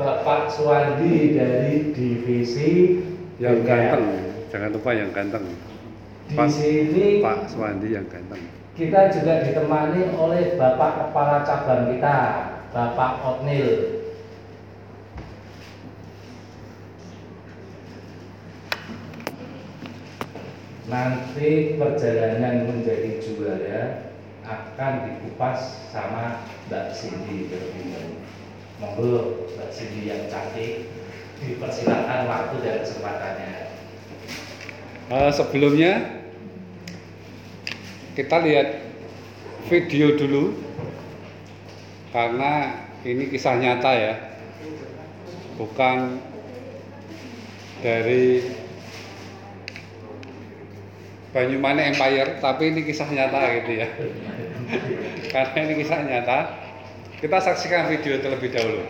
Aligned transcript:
Bapak 0.00 0.48
Suwandi 0.48 1.36
dari 1.36 1.92
divisi 1.92 3.04
yang 3.36 3.60
ganteng 3.68 4.32
jangan 4.48 4.72
lupa 4.72 4.90
yang 4.96 5.12
ganteng 5.12 5.44
Di 6.24 6.34
Pak- 6.40 6.48
sini 6.48 7.20
Pak 7.20 7.52
Suwandi 7.52 7.92
yang 7.92 8.08
ganteng 8.08 8.40
kita 8.80 9.12
juga 9.12 9.44
ditemani 9.44 10.16
oleh 10.16 10.56
Bapak 10.56 11.12
Kepala 11.12 11.44
Cabang 11.44 11.92
kita, 11.92 12.16
Bapak 12.72 13.20
Otnil. 13.20 14.00
Nanti 20.88 21.76
perjalanan 21.76 22.66
menjadi 22.66 23.20
juara 23.20 24.10
akan 24.48 24.92
dikupas 25.06 25.92
sama 25.92 26.40
Mbak 26.66 26.96
Cindy 26.96 27.52
terlebih 27.52 27.84
dahulu. 27.94 28.29
Monggo 28.80 29.44
Mbak 29.60 29.68
Cindy 29.76 30.08
yang 30.08 30.24
cantik, 30.32 30.88
dipersilakan 31.44 32.24
waktu 32.24 32.56
dan 32.64 32.76
kesempatannya. 32.80 33.52
Eh, 35.12 35.30
sebelumnya 35.36 35.92
kita 38.16 38.40
lihat 38.40 38.80
video 39.68 40.16
dulu 40.16 40.56
karena 42.08 42.80
ini 43.04 43.28
kisah 43.28 43.60
nyata 43.60 43.92
ya. 43.92 44.14
Bukan 45.60 46.16
dari 47.84 48.48
Banyumane 51.36 51.92
Empire 51.92 52.40
tapi 52.40 52.72
ini 52.72 52.80
kisah 52.88 53.12
nyata 53.12 53.60
gitu 53.60 53.72
ya. 53.76 53.88
Karena 55.36 55.58
ini 55.68 55.74
kisah 55.78 56.00
nyata 56.00 56.69
kita 57.20 57.36
saksikan 57.36 57.92
video 57.92 58.16
terlebih 58.24 58.48
dahulu 58.48 58.80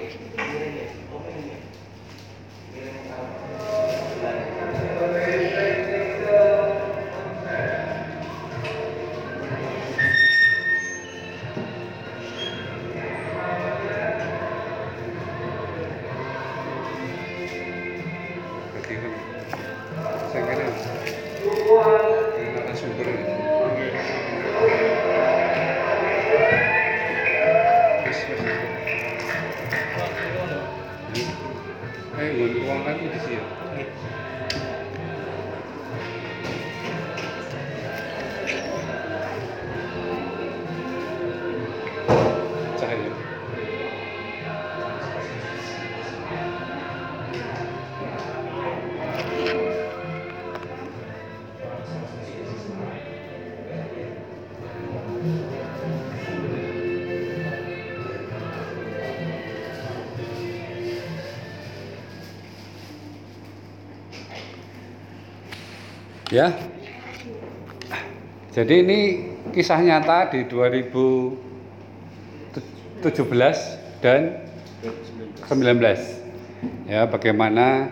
Ya. 66.30 66.54
Jadi 68.54 68.86
ini 68.86 68.98
kisah 69.50 69.82
nyata 69.82 70.30
di 70.30 70.46
2017 70.46 73.02
dan 73.98 74.46
19. 75.50 76.86
Ya, 76.86 77.10
bagaimana 77.10 77.90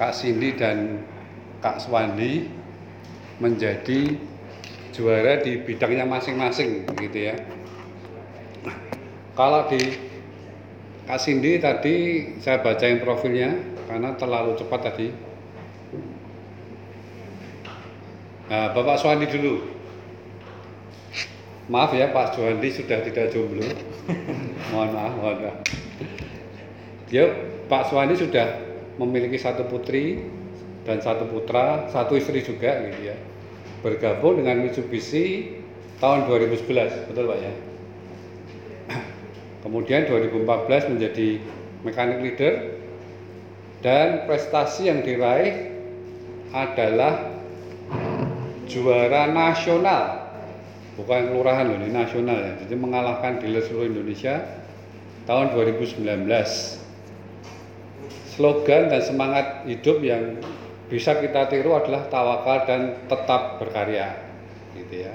Kak 0.00 0.16
Cindy 0.16 0.56
dan 0.56 1.04
Kak 1.60 1.84
Swandi 1.84 2.48
menjadi 3.36 4.16
juara 4.96 5.44
di 5.44 5.60
bidangnya 5.60 6.08
masing-masing 6.08 6.88
gitu 7.00 7.32
ya. 7.32 7.36
Kalau 9.36 9.68
di 9.68 9.80
Kak 11.04 11.20
Cindy 11.20 11.60
tadi 11.60 11.96
saya 12.40 12.64
bacain 12.64 13.04
profilnya 13.04 13.60
karena 13.88 14.16
terlalu 14.16 14.56
cepat 14.56 14.80
tadi. 14.88 15.31
Nah, 18.52 18.68
Bapak 18.76 19.00
Suwandi 19.00 19.32
dulu. 19.32 19.64
Maaf 21.72 21.96
ya 21.96 22.12
Pak 22.12 22.36
Suwandi 22.36 22.68
sudah 22.68 23.00
tidak 23.00 23.32
jomblo. 23.32 23.64
mohon 24.68 24.92
maaf, 24.92 25.12
mohon 25.16 25.36
maaf. 25.40 25.56
Dia 27.08 27.32
Pak 27.64 27.88
Suwandi 27.88 28.12
sudah 28.12 28.60
memiliki 29.00 29.40
satu 29.40 29.64
putri 29.64 30.20
dan 30.84 31.00
satu 31.00 31.32
putra, 31.32 31.88
satu 31.88 32.12
istri 32.12 32.44
juga 32.44 32.76
gitu 32.92 33.08
ya. 33.08 33.16
Bergabung 33.80 34.44
dengan 34.44 34.60
Mitsubishi 34.60 35.56
tahun 35.96 36.28
2011, 36.28 37.08
betul 37.08 37.32
Pak 37.32 37.38
ya? 37.40 37.52
Kemudian 39.64 40.04
2014 40.12 40.92
menjadi 40.92 41.40
mechanic 41.88 42.20
leader 42.20 42.76
dan 43.80 44.28
prestasi 44.28 44.92
yang 44.92 45.00
diraih 45.00 45.72
adalah 46.52 47.32
juara 48.68 49.30
nasional. 49.30 50.34
Bukan 50.92 51.32
kelurahan 51.32 51.72
loh 51.72 51.80
ini 51.80 51.88
nasional 51.88 52.36
ya. 52.36 52.52
Jadi 52.64 52.74
mengalahkan 52.76 53.40
dealer 53.40 53.64
seluruh 53.64 53.88
Indonesia 53.88 54.44
tahun 55.24 55.56
2019 55.56 56.02
slogan 58.32 58.82
dan 58.88 59.00
semangat 59.04 59.64
hidup 59.68 60.00
yang 60.00 60.40
bisa 60.88 61.16
kita 61.20 61.48
tiru 61.48 61.76
adalah 61.76 62.08
tawakal 62.12 62.68
dan 62.68 63.08
tetap 63.08 63.60
berkarya 63.60 64.12
gitu 64.76 65.08
ya. 65.08 65.14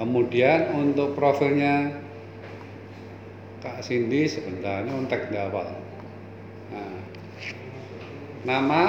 Kemudian 0.00 0.72
untuk 0.78 1.18
profilnya 1.18 2.04
Kak 3.58 3.82
Cindy 3.82 4.30
sebentar 4.30 4.86
ini 4.86 4.94
kontak 4.94 5.34
di 5.34 5.36
awal 5.36 5.74
nah, 6.70 6.94
nama 8.46 8.82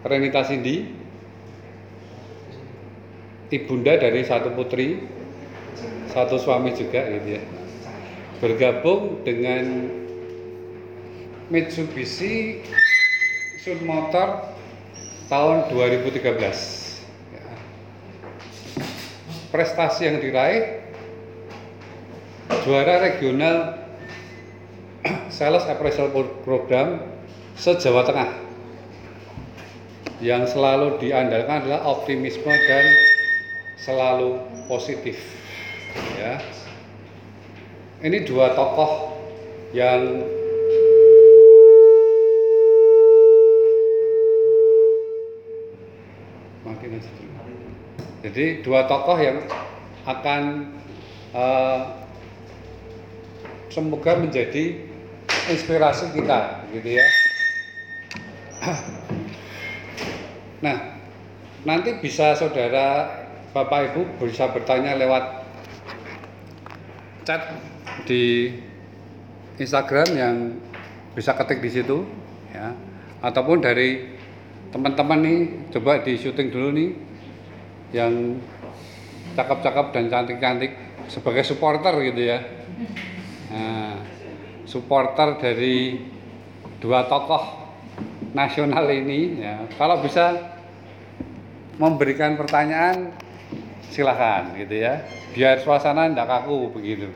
Renita 0.00 0.40
Cindy 0.48 0.97
ibunda 3.48 3.96
dari 3.96 4.24
satu 4.24 4.52
putri, 4.52 5.04
satu 6.12 6.36
suami 6.36 6.76
juga 6.76 7.04
gitu 7.08 7.40
ya. 7.40 7.42
Bergabung 8.38 9.26
dengan 9.26 9.90
Mitsubishi 11.48 12.60
Sun 13.64 13.82
Motor 13.88 14.52
tahun 15.32 15.72
2013. 15.72 16.28
Ya. 17.32 17.44
Prestasi 19.48 20.06
yang 20.06 20.20
diraih 20.20 20.84
juara 22.62 23.00
regional 23.00 23.80
Sales 25.34 25.64
Appraisal 25.66 26.12
Program 26.44 27.00
se-Jawa 27.56 28.04
Tengah 28.06 28.30
yang 30.18 30.44
selalu 30.44 30.98
diandalkan 30.98 31.64
adalah 31.64 31.86
optimisme 31.86 32.50
dan 32.50 32.84
selalu 33.78 34.42
positif 34.66 35.16
ya. 36.18 36.42
Ini 37.98 38.22
dua 38.26 38.54
tokoh 38.54 39.10
yang 39.74 40.22
makin 46.62 46.98
jadi 48.22 48.62
dua 48.62 48.86
tokoh 48.86 49.18
yang 49.18 49.42
akan 50.06 50.74
eh, 51.34 51.82
semoga 53.70 54.18
menjadi 54.18 54.78
inspirasi 55.50 56.14
kita 56.14 56.66
gitu 56.74 56.98
ya. 56.98 57.06
Nah 60.58 60.98
nanti 61.62 62.02
bisa 62.02 62.34
saudara 62.34 63.17
Bapak 63.48 63.92
Ibu 63.92 64.28
bisa 64.28 64.52
bertanya 64.52 64.92
lewat 65.00 65.24
chat 67.24 67.48
di 68.04 68.52
Instagram 69.56 70.08
yang 70.12 70.36
bisa 71.16 71.32
ketik 71.32 71.64
di 71.64 71.70
situ 71.72 72.04
ya. 72.52 72.76
Ataupun 73.24 73.64
dari 73.64 74.14
teman-teman 74.68 75.20
nih 75.24 75.40
coba 75.72 76.04
di 76.04 76.14
syuting 76.20 76.48
dulu 76.52 76.68
nih 76.76 76.90
yang 77.96 78.36
cakep-cakep 79.32 79.86
dan 79.96 80.04
cantik-cantik 80.12 80.72
sebagai 81.08 81.42
supporter 81.42 81.96
gitu 82.04 82.20
ya. 82.20 82.38
Nah, 83.48 83.96
supporter 84.68 85.40
dari 85.40 86.04
dua 86.84 87.08
tokoh 87.08 87.64
nasional 88.36 88.84
ini 88.92 89.40
ya. 89.40 89.64
Kalau 89.80 90.04
bisa 90.04 90.36
memberikan 91.80 92.36
pertanyaan 92.36 93.14
silahkan 93.92 94.52
gitu 94.56 94.74
ya. 94.78 95.02
Biar 95.32 95.60
suasana 95.60 96.08
tidak 96.08 96.28
kaku 96.28 96.72
begitu. 96.72 97.08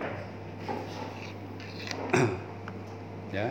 Ya. 3.33 3.49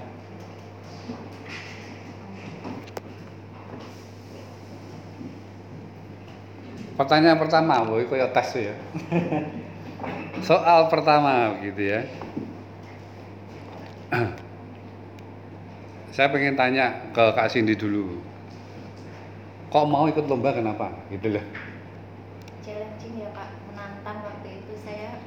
Pertanyaan 6.94 7.41
pertama 7.41 7.81
boy 7.81 8.06
koyo 8.06 8.29
tes 8.29 8.62
ya. 8.62 8.77
Soal 10.47 10.85
pertama 10.85 11.57
gitu 11.65 11.81
ya. 11.81 12.06
Saya 16.13 16.29
pengen 16.29 16.53
tanya 16.53 17.09
ke 17.09 17.33
Kak 17.33 17.50
Cindy 17.50 17.74
dulu. 17.74 18.21
Kok 19.74 19.89
mau 19.89 20.06
ikut 20.06 20.29
lomba 20.29 20.53
kenapa? 20.53 20.94
Gitu 21.09 21.41
loh 21.41 21.71
challenging 22.62 23.25
ya 23.25 23.30
Pak, 23.34 23.50
menantang 23.74 24.22
waktu 24.22 24.62
itu 24.62 24.74
saya 24.86 25.18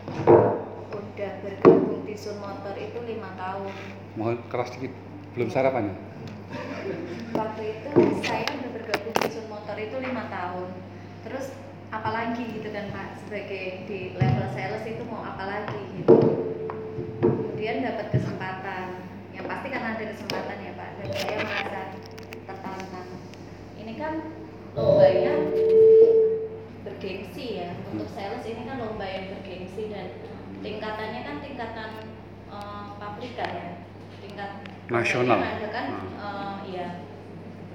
udah 0.95 1.31
bergabung 1.43 2.07
di 2.07 2.15
Sun 2.15 2.39
Motor 2.39 2.79
itu 2.79 2.99
lima 3.03 3.35
tahun. 3.35 3.71
mau 4.15 4.31
keras 4.47 4.71
dikit 4.79 4.95
belum 5.35 5.51
sarapan 5.51 5.91
ya 5.91 5.97
Waktu 7.35 7.63
itu 7.67 7.91
saya 8.23 8.47
udah 8.55 8.71
bergabung 8.71 9.15
di 9.19 9.29
Sun 9.35 9.47
Motor 9.51 9.77
itu 9.83 9.97
lima 9.99 10.31
tahun. 10.31 10.71
Terus 11.27 11.47
apalagi 11.91 12.47
gitu 12.55 12.71
kan 12.71 12.87
Pak, 12.95 13.09
sebagai 13.27 13.91
di 13.91 14.15
level 14.15 14.49
sales 14.55 14.85
itu 14.87 15.03
mau 15.11 15.27
apalagi 15.27 15.81
gitu. 15.99 16.15
Kemudian 17.19 17.83
dapat 17.83 18.15
kesempatan, 18.15 18.87
yang 19.35 19.47
pasti 19.51 19.67
karena 19.75 19.99
ada 19.99 20.05
kesempatan 20.07 20.57
ya 20.63 20.73
Pak, 20.79 20.91
dan 21.03 21.09
saya 21.19 21.37
merasa 21.43 21.83
tertantang. 22.47 23.09
Ini 23.83 23.93
kan 23.99 24.15
lombanya 24.79 25.35
bergengsi 27.05 27.61
ya. 27.61 27.69
Untuk 27.93 28.09
sales 28.17 28.41
ini 28.49 28.65
kan 28.65 28.81
lomba 28.81 29.05
yang 29.05 29.29
bergengsi 29.37 29.93
dan 29.93 30.17
tingkatannya 30.65 31.21
kan 31.21 31.37
tingkatan 31.45 31.91
eh, 32.49 32.87
pabrikan 32.97 33.51
ya. 33.53 33.69
Tingkat 34.25 34.51
Nasional. 34.89 35.37
yang 35.37 35.45
mengadakan 35.45 35.87
Hmm. 35.93 36.09
eh, 36.17 36.56
iya 36.73 36.89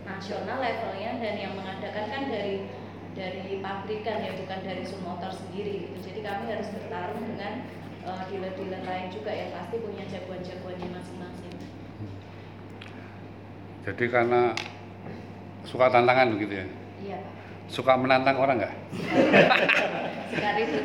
nasional 0.09 0.57
levelnya 0.57 1.21
dan 1.21 1.35
yang 1.37 1.53
mengadakan 1.53 2.05
kan 2.09 2.23
dari 2.33 2.65
dari 3.13 3.61
pabrikan 3.61 4.17
ya 4.25 4.33
bukan 4.33 4.59
dari 4.65 4.81
Sumotor 4.81 5.29
sendiri 5.29 5.85
gitu. 5.85 6.09
Jadi 6.09 6.19
kami 6.25 6.49
harus 6.49 6.73
bertarung 6.73 7.21
dengan 7.29 7.69
eh, 8.09 8.21
dealer-dealer 8.33 8.81
lain 8.81 9.07
juga 9.13 9.29
yang 9.29 9.53
pasti 9.53 9.77
punya 9.77 10.09
jagoan-jagoannya 10.09 10.89
masing-masing. 10.89 11.53
Jadi 13.85 14.05
karena 14.09 14.57
suka 15.69 15.85
tantangan 15.93 16.33
begitu 16.33 16.65
ya? 16.65 16.67
Iya 16.99 17.17
Pak 17.21 17.38
suka 17.69 17.93
menantang 17.95 18.37
orang 18.41 18.65
nggak? 18.65 18.73
Sekali 20.33 20.61
itu 20.67 20.79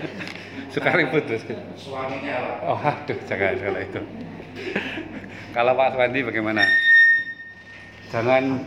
suka 0.75 0.91
ribut 0.91 1.23
terus 1.31 1.47
Suaminya 1.79 2.67
oh 2.67 2.75
aduh 2.75 3.19
jangan 3.31 3.55
kalau 3.63 3.81
itu. 3.81 4.01
Kalau 5.55 5.73
Pak 5.79 5.89
Swandi 5.95 6.21
bagaimana? 6.27 6.67
Jangan 8.11 8.59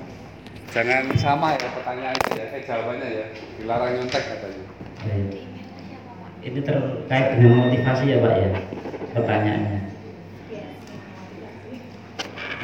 jangan 0.72 1.04
sama 1.20 1.60
ya 1.60 1.68
pertanyaannya 1.68 2.32
ya. 2.32 2.46
Eh 2.56 2.62
jawabannya 2.64 3.08
ya. 3.12 3.26
Dilarang 3.60 3.92
nyontek 4.00 4.24
katanya. 4.24 4.66
Ini 6.48 6.60
terkait 6.64 7.28
dengan 7.36 7.68
motivasi 7.68 8.04
ya 8.08 8.18
Pak 8.24 8.34
ya 8.40 8.50
pertanyaannya. 9.12 9.80
Iya, 10.48 10.66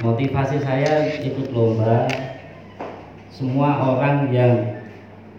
Motivasi 0.07 0.55
saya 0.63 1.19
ikut 1.19 1.51
lomba. 1.51 2.07
Semua 3.27 3.75
orang 3.91 4.31
yang 4.31 4.82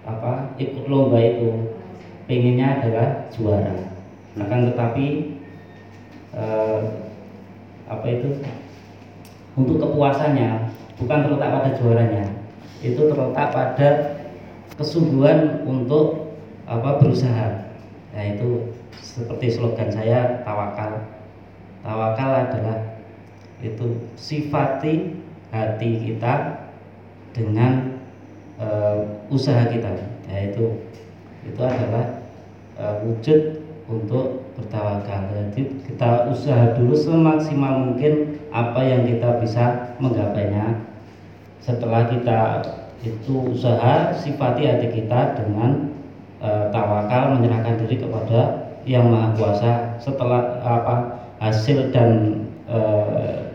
apa 0.04 0.52
ikut 0.60 0.84
lomba 0.86 1.16
itu 1.20 1.76
pengennya 2.28 2.80
adalah 2.80 3.08
juara. 3.32 3.74
Akan 4.36 4.72
tetapi 4.72 5.06
eh, 6.36 6.80
apa 7.88 8.06
itu 8.08 8.28
untuk 9.54 9.76
kepuasannya 9.80 10.72
bukan 10.98 11.18
terletak 11.24 11.50
pada 11.52 11.70
juaranya, 11.78 12.24
itu 12.82 13.00
terletak 13.00 13.48
pada 13.54 13.88
kesungguhan 14.74 15.62
untuk 15.64 16.36
apa 16.66 16.98
berusaha. 16.98 17.70
Nah 18.14 18.24
itu 18.24 18.74
seperti 18.98 19.54
slogan 19.54 19.90
saya 19.92 20.42
tawakal. 20.42 21.06
Tawakal 21.84 22.30
adalah 22.48 22.78
itu 23.62 24.02
sifati 24.18 25.14
hati 25.54 25.90
kita 26.02 26.66
dengan 27.30 27.93
eh, 28.64 28.96
usaha 29.28 29.68
kita 29.68 29.92
yaitu 30.32 30.80
itu 31.44 31.60
adalah 31.60 32.24
eh, 32.80 32.94
wujud 33.04 33.60
untuk 33.84 34.48
bertawakal 34.56 35.28
jadi 35.28 35.62
kita 35.84 36.32
usaha 36.32 36.72
dulu 36.72 36.96
semaksimal 36.96 37.84
mungkin 37.84 38.40
apa 38.50 38.80
yang 38.82 39.06
kita 39.06 39.38
bisa 39.38 39.94
menggapainya. 40.02 40.82
Setelah 41.62 42.10
kita 42.10 42.38
itu 43.06 43.54
usaha 43.54 44.10
sifati 44.14 44.66
hati 44.66 44.88
kita 44.90 45.38
dengan 45.38 45.94
eh, 46.42 46.66
tawakal 46.74 47.38
menyerahkan 47.38 47.82
diri 47.84 48.02
kepada 48.02 48.70
yang 48.82 49.10
maha 49.10 49.30
kuasa. 49.38 49.72
Setelah 50.02 50.58
apa 50.62 51.22
hasil 51.38 51.94
dan 51.94 52.42
eh, 52.66 53.54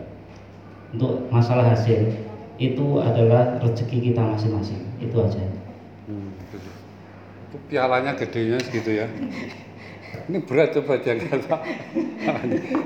untuk 0.96 1.28
masalah 1.28 1.68
hasil 1.68 2.12
itu 2.60 3.00
adalah 3.00 3.56
rezeki 3.64 4.12
kita 4.12 4.20
masing-masing 4.20 4.84
itu 5.00 5.16
aja 5.16 5.40
Hmm, 6.10 6.34
gitu. 6.50 6.58
Itu 7.48 7.56
pialanya 7.70 8.18
gedenya 8.18 8.58
segitu 8.60 8.98
ya. 8.98 9.06
Ini 10.26 10.42
berat 10.42 10.74
coba 10.74 10.98
diangkat 10.98 11.46
Pak. 11.46 11.62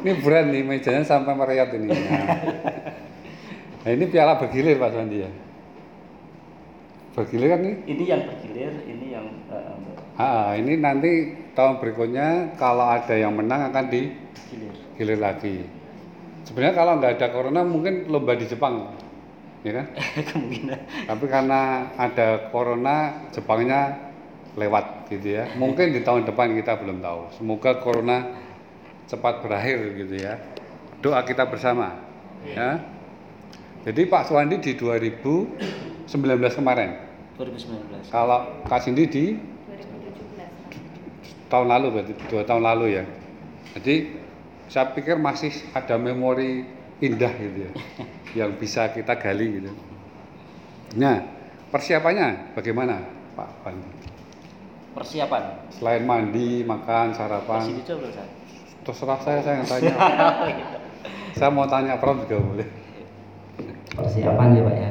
ini 0.05 0.12
berat 0.21 0.44
nih 0.53 0.61
mejanya 0.61 1.00
sampai 1.09 1.32
merayat 1.32 1.73
ini. 1.73 1.88
Nah. 1.88 2.37
Nah, 3.85 3.91
ini 3.93 4.05
piala 4.12 4.37
bergilir 4.37 4.76
Pak 4.76 4.93
Sandi 4.93 5.25
ya. 5.25 5.31
Bergilir 7.17 7.49
kan 7.49 7.61
ini? 7.65 7.73
ini 7.85 8.05
yang 8.05 8.23
bergilir 8.29 8.73
ini 8.85 9.06
yang 9.12 9.27
eh, 9.49 10.20
Ah, 10.20 10.53
ini 10.55 10.79
nanti 10.79 11.35
tahun 11.59 11.81
berikutnya 11.82 12.55
kalau 12.61 12.87
ada 12.87 13.12
yang 13.17 13.32
menang 13.35 13.73
akan 13.73 13.85
gilir 13.88 14.12
digilir 14.94 15.19
lagi. 15.20 15.65
Sebenarnya 16.44 16.75
kalau 16.77 16.93
nggak 17.00 17.12
ada 17.19 17.27
corona 17.32 17.61
mungkin 17.65 18.06
lomba 18.12 18.37
di 18.37 18.44
Jepang, 18.44 18.94
ya 19.65 19.73
kan? 19.81 19.87
kemungkinan 20.31 20.79
Tapi 21.09 21.25
karena 21.27 21.91
ada 21.97 22.53
corona, 22.53 23.25
Jepangnya 23.33 24.13
lewat 24.55 25.11
gitu 25.11 25.35
ya. 25.41 25.51
Mungkin 25.59 25.91
di 25.97 26.06
tahun 26.06 26.29
depan 26.29 26.55
kita 26.55 26.79
belum 26.79 27.03
tahu. 27.03 27.35
Semoga 27.35 27.83
corona 27.83 28.31
cepat 29.11 29.43
berakhir 29.43 29.99
gitu 29.99 30.15
ya. 30.21 30.39
Doa 31.03 31.27
kita 31.27 31.43
bersama. 31.49 31.99
Ya. 32.47 32.79
Jadi 33.85 34.09
Pak 34.09 34.25
Suwandi 34.31 34.56
di 34.61 34.77
2019 34.77 36.56
kemarin. 36.56 36.97
2019 37.37 38.15
Kalau 38.15 38.63
Kak 38.71 38.87
Cindy 38.87 39.11
di 39.11 39.35
2017 39.37 41.51
tahun 41.51 41.67
lalu 41.67 41.87
berarti 41.99 42.15
dua 42.31 42.47
tahun 42.47 42.63
lalu 42.63 43.03
ya. 43.03 43.05
Jadi 43.75 44.23
saya 44.71 44.94
pikir 44.94 45.19
masih 45.19 45.51
ada 45.75 45.99
memori 45.99 46.63
indah 47.05 47.32
gitu 47.37 47.58
ya, 47.69 47.70
yang 48.44 48.56
bisa 48.56 48.89
kita 48.93 49.15
gali 49.20 49.61
gitu. 49.61 49.70
Nah, 50.96 51.20
persiapannya 51.69 52.56
bagaimana 52.56 53.05
Pak 53.34 53.51
Pandi? 53.67 53.91
persiapan 54.94 55.43
Selain 55.75 56.06
mandi, 56.06 56.63
makan, 56.63 57.11
masih 57.11 57.19
sarapan, 57.19 57.63
dicoba 57.82 58.06
Ustaz? 58.15 58.29
terserah 58.87 59.19
saya 59.27 59.41
saya 59.43 59.55
yang 59.58 59.67
tanya. 59.67 59.94
saya 61.34 61.51
mau 61.51 61.67
tanya 61.67 61.99
Prof 61.99 62.23
juga 62.25 62.39
boleh. 62.39 62.69
persiapan 63.94 64.49
ya 64.55 64.63
Pak 64.63 64.77
ya. 64.79 64.91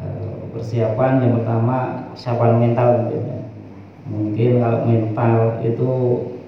Eh, 0.00 0.40
persiapan 0.54 1.12
yang 1.26 1.32
pertama 1.42 1.76
persiapan 2.14 2.50
mental 2.62 2.88
mungkin 3.02 3.22
ya. 3.26 3.38
mungkin 4.10 4.50
kalau 4.62 4.80
mental 4.86 5.36
itu 5.66 5.90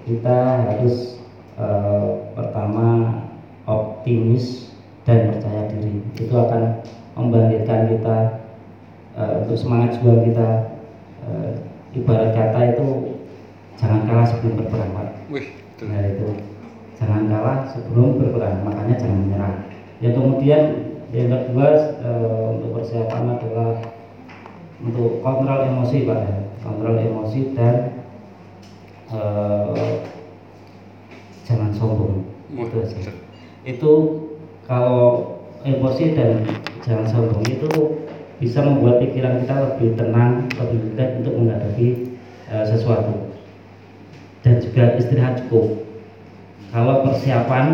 kita 0.07 0.38
harus 0.71 1.19
eh, 1.59 2.09
pertama 2.38 2.87
optimis 4.02 4.75
dan 5.06 5.30
percaya 5.30 5.71
diri 5.71 6.02
itu 6.18 6.35
akan 6.35 6.82
membangkitkan 7.14 7.80
kita 7.94 8.16
eh, 9.14 9.32
untuk 9.47 9.56
semangat 9.56 10.02
juang 10.02 10.26
kita 10.26 10.73
Eh, 11.23 11.54
ibarat 12.02 12.35
kata 12.35 12.75
itu 12.75 13.14
jangan 13.78 14.02
kalah 14.11 14.26
sebelum 14.26 14.59
berperang 14.59 14.90
Pak 14.90 15.09
Wih, 15.30 15.54
itu. 15.54 15.82
Nah 15.87 16.02
itu 16.02 16.28
jangan 16.99 17.30
kalah 17.30 17.59
sebelum 17.71 18.18
berperang, 18.18 18.66
makanya 18.66 18.99
jangan 18.99 19.18
menyerah. 19.23 19.54
Yang 20.02 20.14
kemudian 20.18 20.62
yang 21.14 21.30
kedua 21.30 21.68
eh, 22.02 22.44
untuk 22.59 22.71
persiapan 22.75 23.38
adalah 23.38 23.71
untuk 24.82 25.23
kontrol 25.23 25.62
emosi 25.62 26.11
pak, 26.11 26.18
ya. 26.26 26.37
kontrol 26.66 26.99
emosi 26.99 27.40
dan 27.54 28.02
eh, 29.14 29.94
jangan 31.47 31.71
sombong. 31.71 32.26
Wah, 32.59 32.66
Itu 32.66 32.82
aja. 32.82 33.22
Itu 33.62 33.92
kalau 34.66 35.38
emosi 35.62 36.19
dan 36.19 36.42
jangan 36.83 37.07
sombong 37.07 37.47
itu 37.47 37.71
bisa 38.42 38.59
membuat 38.66 38.99
pikiran 38.99 39.47
kita 39.47 39.54
lebih 39.54 39.95
tenang, 39.95 40.50
lebih 40.59 40.78
dekat 40.92 41.23
untuk 41.23 41.35
menghadapi 41.38 41.88
eh, 42.50 42.64
sesuatu 42.66 43.31
dan 44.42 44.59
juga 44.59 44.99
istirahat 44.99 45.47
cukup. 45.47 45.87
Kalau 46.75 47.07
persiapan 47.07 47.66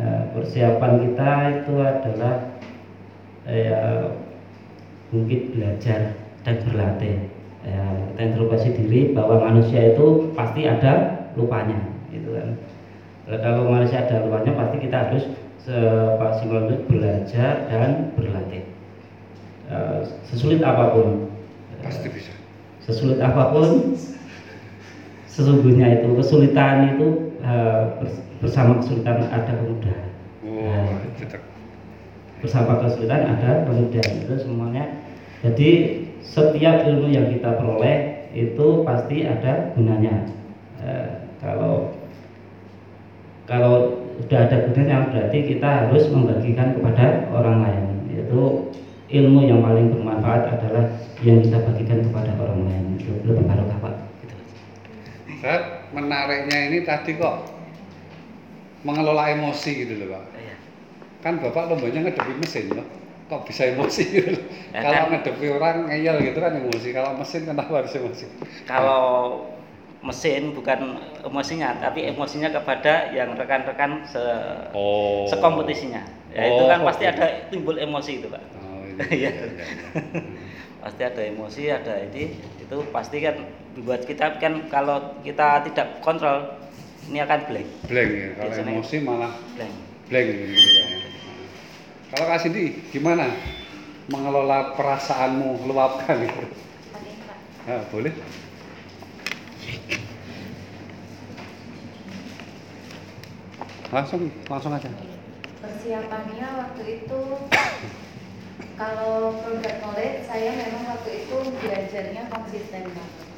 eh, 0.00 0.22
persiapan 0.32 0.92
kita 1.04 1.30
itu 1.60 1.74
adalah 1.76 2.34
eh, 3.44 4.04
mungkin 5.12 5.40
belajar 5.52 6.16
dan 6.44 6.56
berlatih. 6.64 7.16
Ya, 7.64 7.80
kita 8.12 8.20
introspeksi 8.28 8.76
diri 8.76 9.00
bahwa 9.16 9.40
manusia 9.40 9.96
itu 9.96 10.36
pasti 10.36 10.68
ada 10.68 11.24
lupanya, 11.32 11.80
gitu 12.12 12.36
kan. 12.36 12.60
Nah, 13.24 13.38
kalau 13.40 13.72
manusia 13.72 14.04
ada 14.04 14.20
lupanya 14.20 14.52
pasti 14.52 14.76
kita 14.84 14.96
harus 15.08 15.24
semaksimal 15.64 16.68
mungkin 16.68 16.80
belajar 16.86 17.64
dan 17.72 18.12
berlatih. 18.12 18.68
Eh, 19.64 20.00
sesulit 20.28 20.60
apa 20.60 20.92
pun, 20.92 21.32
Pasti 21.80 22.08
bisa. 22.12 22.32
sesulit 22.84 23.16
apa 23.20 23.48
pun, 23.48 23.96
sesungguhnya 25.24 26.04
itu 26.04 26.08
kesulitan 26.20 26.96
itu 26.96 27.06
eh, 27.40 27.82
bers- 27.96 28.24
bersama 28.44 28.76
kesulitan 28.84 29.24
ada 29.24 29.52
kemudahan. 29.56 30.08
Oh, 30.44 30.84
cocok. 31.16 31.42
bersama 32.44 32.76
kesulitan 32.76 33.24
ada 33.24 33.64
kemudahan 33.64 34.20
itu 34.20 34.34
semuanya 34.36 34.84
jadi 35.40 35.70
setiap 36.20 36.84
ilmu 36.84 37.08
yang 37.08 37.32
kita 37.32 37.56
peroleh 37.56 38.28
itu 38.36 38.84
pasti 38.84 39.24
ada 39.24 39.72
gunanya 39.72 40.28
Eh, 40.84 41.08
kalau 41.40 41.93
kalau 43.44 43.74
sudah 44.20 44.46
ada 44.46 44.56
gunanya 44.64 45.10
berarti 45.10 45.38
kita 45.44 45.68
harus 45.84 46.06
membagikan 46.08 46.78
kepada 46.78 47.28
orang 47.28 47.60
lain 47.60 47.84
yaitu 48.08 48.40
ilmu 49.10 49.40
yang 49.44 49.60
paling 49.60 49.90
bermanfaat 49.90 50.48
adalah 50.54 50.84
yang 51.20 51.42
kita 51.42 51.58
bagikan 51.60 52.00
kepada 52.02 52.30
orang 52.40 52.60
lain 52.66 52.84
itu 52.96 53.10
lebih 53.26 53.44
barokah 53.44 53.78
pak 53.80 53.94
gitu. 54.22 54.34
Menariknya 55.94 56.58
ini 56.72 56.78
tadi 56.82 57.14
kok 57.14 57.52
mengelola 58.84 59.32
emosi 59.32 59.70
gitu 59.86 59.94
loh 59.96 60.08
Pak. 60.12 60.24
Iya. 60.36 60.56
Kan 61.22 61.40
Bapak 61.40 61.72
lombanya 61.72 62.04
ngedepi 62.04 62.34
mesin 62.36 62.68
loh. 62.74 62.84
Kok 63.30 63.48
bisa 63.48 63.72
emosi 63.72 64.02
gitu 64.10 64.28
loh. 64.36 64.44
Ya 64.74 64.80
Kalau 64.84 65.00
kan- 65.00 65.10
ngedepi 65.16 65.46
orang 65.48 65.76
ngeyel 65.88 66.16
gitu 66.20 66.38
kan 66.38 66.52
emosi. 66.58 66.88
Kalau 66.92 67.10
mesin 67.16 67.42
kenapa 67.48 67.72
harus 67.80 67.92
emosi? 67.94 68.26
kalau 68.66 69.00
mesin 70.04 70.52
bukan 70.52 71.00
emosinya 71.24 71.80
tapi 71.80 72.04
emosinya 72.04 72.52
kepada 72.52 73.08
yang 73.10 73.32
rekan-rekan 73.32 74.04
se 74.04 74.20
Oh. 74.76 75.24
sekompetisinya 75.24 76.04
ya 76.28 76.44
itu 76.44 76.60
Oh, 76.60 76.68
kan 76.68 76.84
pasti 76.84 77.04
oke. 77.04 77.10
ada 77.10 77.26
timbul 77.48 77.76
emosi 77.76 78.20
itu 78.20 78.28
pak 78.28 78.42
Oh, 78.60 78.84
ini. 78.84 79.00
Iya. 79.24 79.30
iya, 79.32 79.44
iya. 79.48 79.66
pasti 80.84 81.02
ada 81.02 81.22
emosi 81.24 81.62
ada 81.66 81.94
ini 82.04 82.36
itu 82.60 82.76
pasti 82.92 83.16
kan 83.18 83.40
buat 83.80 84.04
kita 84.04 84.36
kan 84.36 84.68
kalau 84.68 85.16
kita 85.24 85.64
tidak 85.64 85.98
kontrol 85.98 86.52
ini 87.04 87.18
akan 87.18 87.40
blank 87.48 87.68
Blank 87.84 88.10
ya. 88.12 88.28
Kalau 88.30 88.44
Biasanya. 88.44 88.72
emosi 88.76 88.96
malah 89.00 89.32
blank 89.56 89.74
blank 90.04 90.26
gitu 90.28 90.68
kan. 90.74 90.88
Kalau 92.06 92.24
Kak 92.28 92.38
Cindy 92.38 92.64
gimana 92.92 93.26
mengelola 94.06 94.76
perasaanmu 94.76 95.64
luapkan 95.64 96.20
gitu? 96.20 96.44
Ya, 97.64 97.80
boleh. 97.88 98.12
Langsung, 103.94 104.26
langsung 104.44 104.72
aja. 104.72 104.90
persiapannya 105.62 106.48
waktu 106.58 106.82
itu 106.98 107.20
kalau 108.74 109.14
product 109.38 109.76
knowledge 109.80 110.18
saya 110.26 110.50
memang 110.52 110.84
waktu 110.90 111.10
itu 111.22 111.36
belajarnya 111.56 112.22
konsisten. 112.28 112.84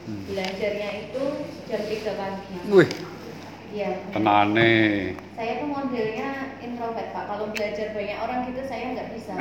Hmm. 0.06 0.22
belajarnya 0.24 0.88
itu 1.02 1.22
jam 1.66 1.82
3 1.82 2.14
pagi 2.14 2.54
Wih, 2.70 2.86
iya 3.68 4.06
tenane. 4.08 5.18
saya 5.34 5.52
tuh 5.58 5.66
modelnya 5.66 6.28
introvert 6.60 7.10
Pak 7.10 7.26
kalau 7.26 7.50
belajar 7.50 7.90
banyak 7.90 8.14
orang 8.16 8.46
gitu 8.46 8.62
saya 8.64 8.94
nggak 8.94 9.10
bisa 9.12 9.34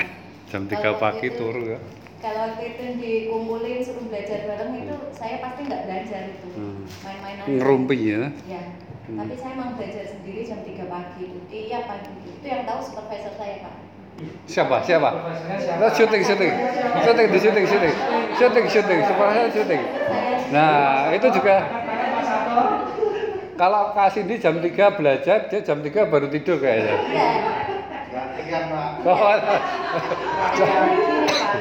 Jam 0.49 0.65
3 0.65 0.73
Kalau 0.75 0.97
pagi 0.97 1.29
itu- 1.29 1.37
turu 1.37 1.61
ya. 1.69 1.77
kalau 2.17 2.49
waktu 2.49 2.63
itu 2.67 2.83
dikumpulin 2.97 3.77
suruh 3.79 4.09
belajar 4.09 4.39
bareng 4.43 4.73
itu 4.75 4.95
saya 5.13 5.35
pasti 5.39 5.61
nggak 5.63 5.83
belajar 5.85 6.21
itu 6.33 6.47
Hmm. 6.51 6.81
main-main 6.99 7.37
aja 7.37 7.49
Ngerumpi 7.51 7.97
ya. 8.01 8.21
ya 8.49 8.63
Hmm. 9.05 9.21
tapi 9.21 9.33
saya 9.37 9.53
mau 9.53 9.77
belajar 9.77 10.05
sendiri 10.09 10.41
jam 10.41 10.65
3 10.65 10.89
pagi 10.89 11.23
itu 11.29 11.53
iya 11.53 11.85
pagi 11.85 12.09
itu 12.09 12.41
itu 12.41 12.45
yang 12.49 12.65
tahu 12.65 12.79
supervisor 12.81 13.33
saya 13.37 13.61
Pak 13.61 13.75
Siapa? 14.47 14.79
Siapa? 14.87 15.11
Nah, 15.75 15.91
syuting, 15.91 16.23
syuting. 16.23 16.53
Syuting 17.03 17.27
di 17.35 17.39
syuting, 17.43 17.65
syuting. 17.67 17.95
Syuting, 18.39 18.65
syuting. 18.71 18.99
Supervisor 19.11 19.51
syuting. 19.51 19.81
saya 19.83 20.55
Nah, 20.55 21.11
itu 21.11 21.27
juga 21.35 21.55
kalau 23.59 23.91
Kak 23.91 24.15
Cindy 24.15 24.39
jam 24.39 24.63
3 24.63 24.95
belajar, 24.95 25.51
dia 25.51 25.59
jam 25.59 25.83
3 25.83 26.07
baru 26.07 26.31
tidur 26.31 26.63
kayaknya. 26.63 26.95
iya 27.11 27.27
Oh, 29.03 29.35
Jadi 30.55 30.95
gini 30.95 31.27
Pak, 31.27 31.59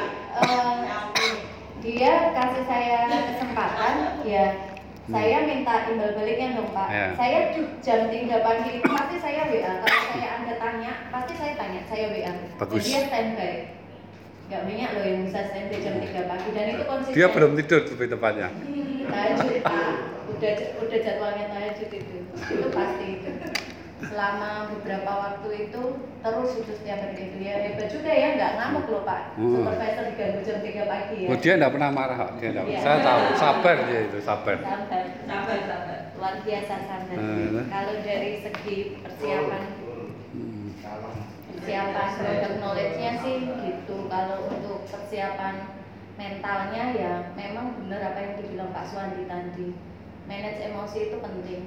eh, 1.19 1.35
dia 1.83 2.13
kasih 2.39 2.65
saya 2.71 2.99
kesempatan, 3.11 3.95
ya 4.23 4.74
saya 5.05 5.45
minta 5.45 5.85
imbal 5.93 6.17
baliknya 6.17 6.57
dong 6.57 6.73
Pak. 6.73 6.89
Ya. 6.89 7.07
Saya 7.13 7.39
jam 7.85 8.09
3 8.09 8.41
pagi 8.41 8.71
itu 8.81 8.89
pasti 8.89 9.17
saya 9.21 9.43
WA. 9.53 9.75
Kalau 9.85 10.05
saya 10.17 10.29
anda 10.41 10.55
tanya, 10.57 10.93
pasti 11.13 11.33
saya 11.37 11.53
tanya, 11.61 11.81
saya 11.85 12.05
WA. 12.09 12.33
Bagus. 12.57 12.81
Dan 12.81 12.89
dia 12.89 13.01
standby. 13.13 13.55
Gak 14.45 14.61
banyak 14.69 14.91
loh 14.93 15.05
yang 15.05 15.21
bisa 15.29 15.41
standby 15.53 15.79
jam 15.85 15.95
3 16.01 16.31
pagi 16.31 16.49
dan 16.57 16.65
itu 16.73 16.85
konsisten. 16.89 17.17
dia 17.17 17.27
belum 17.29 17.51
tidur 17.61 17.81
lebih 17.85 18.09
tepatnya. 18.17 18.49
Tahajud 19.05 19.57
Pak. 19.61 19.95
Udah 20.25 20.53
udah 20.81 20.99
jadwalnya 21.05 21.47
tahajud 21.53 21.91
itu. 21.93 22.17
Itu 22.33 22.69
pasti 22.73 23.05
itu. 23.21 23.29
Selama 24.05 24.51
beberapa 24.75 25.13
waktu 25.13 25.49
itu 25.69 25.83
terus 26.25 26.51
itu 26.57 26.73
setiap 26.77 26.99
hari 27.05 27.17
itu 27.21 27.39
ya 27.41 27.55
hebat 27.61 27.89
juga 27.89 28.11
ya 28.11 28.29
nggak 28.37 28.53
ngamuk 28.61 28.87
loh 28.89 29.03
Pak. 29.05 29.21
Hmm. 29.37 29.55
Supervisor 29.61 30.05
diganggu 30.13 30.41
jam 30.45 30.59
3 30.61 30.91
pagi 30.91 31.17
ya. 31.25 31.29
Oh, 31.33 31.37
dia 31.41 31.53
enggak 31.57 31.73
pernah 31.77 31.91
marah 31.93 32.17
kok. 32.17 32.31
Dia 32.41 32.49
enggak. 32.53 32.65
Iya. 32.69 32.79
Saya 32.81 32.99
tahu, 33.01 33.21
sabar 33.37 33.77
dia 33.89 34.01
itu, 34.07 34.19
sabar. 34.21 34.57
sabar 34.61 35.03
sabar 35.25 35.59
sabar 35.69 35.99
luar 36.15 36.35
biasa 36.41 36.75
sabar 36.89 37.17
Hmm. 37.21 37.69
kalau 37.69 37.95
dari 38.01 38.41
segi 38.41 38.77
persiapan 39.03 39.63
Hmm. 40.33 40.69
persiapan 41.53 42.09
product 42.17 42.57
knowledge-nya 42.63 43.13
sih 43.21 43.37
gitu 43.45 43.97
kalau 44.09 44.49
untuk 44.49 44.89
persiapan 44.89 45.75
mentalnya 46.15 46.85
ya 46.95 47.13
memang 47.35 47.77
benar 47.83 48.15
apa 48.15 48.19
yang 48.23 48.35
dibilang 48.39 48.71
Pak 48.71 48.89
Suwandi 48.89 49.27
tadi 49.27 49.75
manage 50.25 50.61
emosi 50.65 50.99
itu 51.11 51.17
penting 51.19 51.63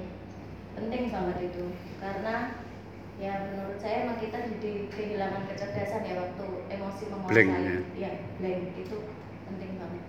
penting 0.78 1.10
banget 1.10 1.36
itu 1.50 1.64
karena 1.98 2.36
ya 3.18 3.32
menurut 3.50 3.78
saya 3.82 4.06
emang 4.06 4.18
kita 4.22 4.38
jadi 4.46 4.72
kehilangan 4.88 5.42
kecerdasan 5.50 6.06
ya 6.06 6.14
waktu 6.16 6.46
emosi 6.70 7.04
menguasai 7.10 7.30
Blank, 7.34 7.50
ya. 7.50 7.78
ya 7.98 8.10
blank 8.38 8.62
itu 8.78 8.96
penting 9.44 9.70
banget 9.76 10.02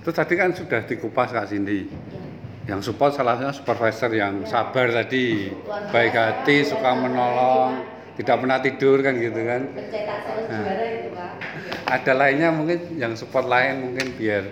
Itu 0.00 0.10
tadi 0.10 0.34
kan 0.34 0.50
sudah 0.56 0.80
dikupas 0.88 1.28
Kak 1.28 1.46
Cindy. 1.46 1.84
ya. 2.08 2.72
Yang 2.72 2.88
support 2.88 3.12
salahnya 3.12 3.52
supervisor 3.52 4.08
yang 4.10 4.40
Ya. 4.42 4.48
sabar 4.48 4.88
tadi, 4.88 5.52
Luar 5.52 5.92
baik 5.92 6.14
hati, 6.16 6.64
suka 6.64 6.96
menolong, 6.96 7.84
tidak 8.16 8.40
pernah 8.40 8.58
tidur 8.60 9.04
kan 9.04 9.14
gitu 9.16 9.40
kan. 9.44 9.62
Nah. 9.68 10.64
itu 10.72 11.08
pak 11.12 11.32
Iya. 11.36 11.94
Ada 12.00 12.12
lainnya 12.16 12.48
mungkin 12.48 12.78
yang 12.96 13.12
support 13.12 13.44
lain 13.44 13.92
mungkin 13.92 14.16
biar 14.16 14.44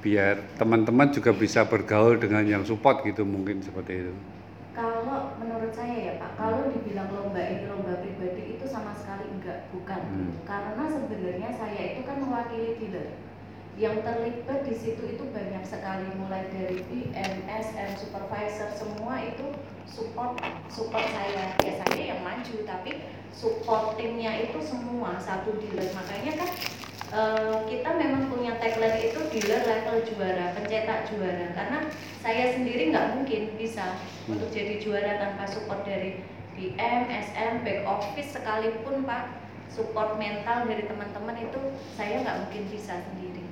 biar 0.00 0.40
teman-teman 0.56 1.12
juga 1.12 1.30
bisa 1.30 1.64
bergaul 1.64 2.16
dengan 2.16 2.44
yang 2.44 2.64
support 2.64 3.04
gitu 3.04 3.22
mungkin 3.24 3.60
seperti 3.60 4.08
itu. 4.08 4.12
kalau 4.72 5.36
menurut 5.36 5.76
saya 5.76 5.92
ya 5.92 6.12
pak 6.16 6.40
kalau 6.40 6.72
dibilang 6.72 7.10
lomba 7.12 7.36
ini 7.36 7.68
lomba 7.68 8.00
pribadi 8.00 8.56
itu 8.56 8.64
sama 8.64 8.96
sekali 8.96 9.28
enggak 9.28 9.68
bukan 9.70 10.00
Hmm. 10.00 10.32
karena 10.48 10.84
sebenarnya 10.88 11.48
saya 11.52 11.80
itu 11.92 12.00
kan 12.02 12.16
mewakili 12.16 12.80
dealer 12.80 13.12
yang 13.76 14.00
terlibat 14.00 14.60
di 14.64 14.74
situ 14.76 15.02
itu 15.04 15.24
banyak 15.32 15.64
sekali 15.64 16.04
mulai 16.16 16.48
dari 16.52 16.84
PM, 16.84 17.32
SM, 17.48 17.96
supervisor 17.96 18.68
semua 18.72 19.20
itu 19.24 19.52
support 19.84 20.36
support 20.68 21.06
saya 21.12 21.56
ya 21.60 21.72
saya 21.80 22.02
yang 22.16 22.20
maju 22.20 22.56
tapi 22.64 23.04
support 23.32 23.96
timnya 23.96 24.48
itu 24.48 24.58
semua 24.60 25.16
satu 25.16 25.56
dealer 25.56 25.92
makanya 25.92 26.44
kan 26.44 26.50
eh, 27.10 27.56
kita 27.66 27.90
memang 27.98 28.30
punya 28.30 28.54
tagline 28.62 29.10
itu 29.10 29.18
dealer 29.34 29.62
level 29.66 29.98
juara 30.06 30.54
pencetak 30.54 31.10
juara. 31.10 31.46
Karena 31.54 31.78
saya 32.22 32.54
sendiri 32.54 32.94
nggak 32.94 33.18
mungkin 33.18 33.54
bisa 33.58 33.98
untuk 34.30 34.50
jadi 34.54 34.78
juara 34.78 35.18
tanpa 35.18 35.44
support 35.50 35.82
dari 35.82 36.22
PM, 36.54 37.08
SM, 37.08 37.66
back 37.66 37.80
office 37.86 38.34
sekalipun 38.34 39.02
pak. 39.06 39.42
Support 39.70 40.18
mental 40.18 40.66
dari 40.66 40.82
teman-teman 40.82 41.38
itu 41.38 41.60
saya 41.94 42.26
nggak 42.26 42.38
mungkin 42.46 42.62
bisa 42.74 42.98
sendiri. 43.06 43.46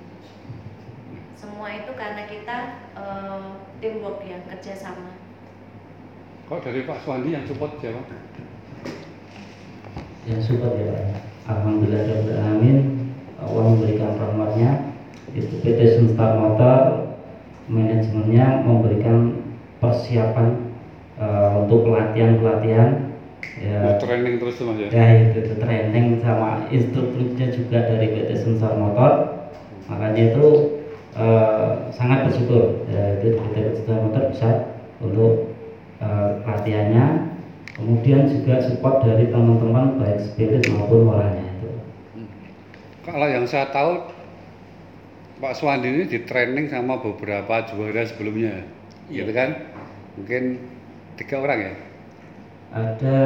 Semua 1.39 1.71
itu 1.71 1.95
karena 1.95 2.27
kita 2.27 2.59
eh, 2.99 3.49
teamwork 3.79 4.23
ya 4.27 4.39
kerjasama. 4.51 5.15
Kok 6.49 6.65
dari 6.65 6.89
Pak 6.89 7.05
Suwandi 7.05 7.37
yang 7.37 7.45
support 7.45 7.77
siapa? 7.77 8.01
Ya 10.25 10.37
syukur 10.41 10.75
ya 10.81 10.97
Pak. 10.97 11.05
Alhamdulillah 11.49 12.05
Rabbil 12.09 12.37
Alamin 12.37 12.98
Allah 13.39 13.63
memberikan 13.75 14.19
rahmatnya. 14.19 14.71
Itu 15.37 15.61
PT 15.63 16.01
Sunstar 16.01 16.41
Motor 16.41 17.09
manajemennya 17.69 18.65
memberikan 18.65 19.45
persiapan 19.79 20.73
eh, 21.21 21.51
untuk 21.63 21.87
pelatihan-pelatihan 21.87 23.13
ya, 23.61 24.01
training 24.01 24.41
terus 24.41 24.57
mas 24.65 24.79
ya? 24.81 24.89
Ya 24.89 25.07
itu, 25.29 25.37
itu 25.45 25.55
training 25.61 26.07
sama 26.25 26.67
instrukturnya 26.73 27.47
juga 27.53 27.79
dari 27.87 28.07
PT 28.11 28.31
Sunstar 28.41 28.75
Motor. 28.75 29.37
Makanya 29.87 30.35
itu 30.35 30.47
eh, 31.15 31.71
sangat 31.95 32.33
bersyukur 32.33 32.89
ya, 32.89 33.21
itu 33.21 33.37
PT 33.37 33.85
Sunstar 33.85 34.01
Motor 34.03 34.23
bisa 34.33 34.51
untuk 35.05 35.55
eh, 36.01 36.29
pelatihannya. 36.43 37.37
Kemudian 37.79 38.27
juga 38.27 38.59
support 38.59 39.07
dari 39.07 39.31
teman-teman 39.31 40.03
baik 40.03 40.19
spirit 40.27 40.67
maupun 40.67 41.07
moralnya 41.07 41.38
Kalau 43.09 43.25
yang 43.25 43.49
saya 43.49 43.73
tahu 43.73 44.05
Pak 45.41 45.55
Swandi 45.57 45.89
ini 45.89 46.05
di 46.05 46.21
training 46.29 46.69
sama 46.69 47.01
beberapa 47.01 47.65
juara 47.65 48.05
sebelumnya, 48.05 48.61
Iya. 49.09 49.25
gitu 49.25 49.33
kan? 49.33 49.51
Mungkin 50.21 50.43
tiga 51.17 51.41
orang 51.41 51.59
ya, 51.63 51.73
ada 52.75 53.19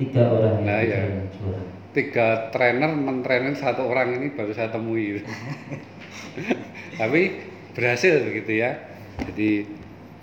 tiga 0.00 0.22
orang 0.30 0.62
Nah, 0.64 0.80
juara 0.80 1.60
tiga 1.92 2.48
trainer 2.48 2.88
mentrainer 2.88 3.52
satu 3.52 3.84
orang 3.84 4.16
ini 4.16 4.32
baru 4.32 4.52
saya 4.56 4.72
temui. 4.72 5.20
gitu. 5.20 5.28
Tapi 7.00 7.20
berhasil 7.76 8.24
begitu 8.24 8.64
ya. 8.64 8.80
Jadi 9.28 9.68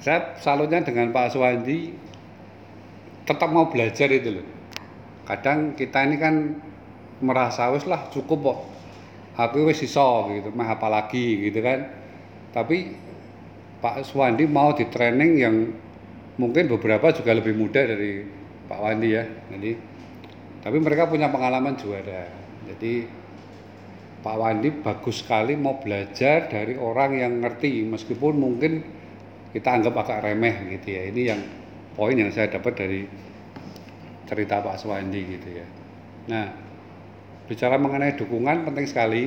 saya 0.02 0.34
salutnya 0.42 0.82
dengan 0.82 1.14
Pak 1.14 1.38
Swandi 1.38 1.94
tetap 3.30 3.54
mau 3.54 3.70
belajar 3.70 4.10
itu 4.10 4.42
loh. 4.42 4.48
Kadang 5.30 5.78
kita 5.78 6.10
ini 6.10 6.18
kan 6.18 6.36
merasa 7.20 7.72
wis 7.72 7.86
lah 7.88 8.08
cukup 8.12 8.40
kok. 8.44 8.60
Aku 9.40 9.72
wis 9.72 9.80
iso 9.80 10.28
gitu, 10.36 10.52
mah 10.52 10.76
apalagi 10.76 11.48
gitu 11.48 11.64
kan. 11.64 11.88
Tapi 12.52 12.92
Pak 13.80 14.04
Swandi 14.04 14.44
mau 14.44 14.76
di 14.76 14.84
training 14.92 15.32
yang 15.40 15.56
mungkin 16.36 16.68
beberapa 16.68 17.16
juga 17.16 17.32
lebih 17.32 17.56
muda 17.56 17.80
dari 17.80 18.24
Pak 18.68 18.80
Wandi 18.80 19.10
ya. 19.12 19.24
Jadi 19.24 19.72
tapi 20.60 20.78
mereka 20.84 21.08
punya 21.08 21.32
pengalaman 21.32 21.80
juara. 21.80 22.28
Jadi 22.68 23.08
Pak 24.20 24.36
Wandi 24.36 24.70
bagus 24.84 25.24
sekali 25.24 25.56
mau 25.56 25.80
belajar 25.80 26.52
dari 26.52 26.76
orang 26.76 27.16
yang 27.16 27.40
ngerti 27.40 27.88
meskipun 27.88 28.36
mungkin 28.36 28.84
kita 29.56 29.80
anggap 29.80 29.96
agak 30.04 30.28
remeh 30.28 30.76
gitu 30.76 30.88
ya. 30.92 31.08
Ini 31.08 31.22
yang 31.24 31.42
poin 31.96 32.20
yang 32.20 32.28
saya 32.36 32.52
dapat 32.52 32.76
dari 32.76 33.02
cerita 34.28 34.60
Pak 34.60 34.76
Swandi 34.76 35.22
gitu 35.24 35.50
ya. 35.56 35.68
Nah, 36.28 36.69
bicara 37.50 37.82
mengenai 37.82 38.14
dukungan 38.14 38.70
penting 38.70 38.86
sekali. 38.86 39.26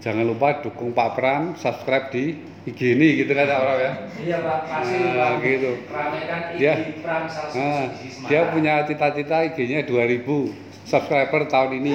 Jangan 0.00 0.24
lupa 0.24 0.64
dukung 0.64 0.96
Pak 0.96 1.12
Pram, 1.12 1.42
subscribe 1.60 2.08
di 2.08 2.32
IG 2.64 2.96
ini 2.96 3.20
gitu 3.20 3.36
kan 3.36 3.44
orang 3.52 3.76
ya. 3.76 3.92
Iya 4.16 4.36
Pak, 4.40 4.58
masih 4.64 5.00
Nah, 5.12 5.32
gitu. 5.44 5.70
Ramekan 5.92 6.40
Dia- 6.56 6.80
IG 6.80 7.04
Pram 7.04 7.28
salah 7.28 7.50
satu 7.52 7.58
Nah, 7.60 7.84
dia 8.24 8.40
punya 8.48 8.74
cita-cita 8.88 9.36
IG-nya 9.44 9.84
2000 9.84 10.56
subscriber 10.88 11.44
tahun 11.44 11.84
ini. 11.84 11.94